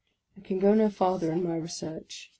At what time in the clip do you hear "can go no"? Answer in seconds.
0.41-0.89